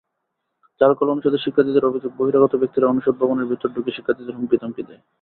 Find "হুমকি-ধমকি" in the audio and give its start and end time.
4.35-4.83